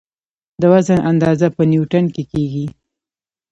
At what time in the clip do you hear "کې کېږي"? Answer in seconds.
2.13-2.65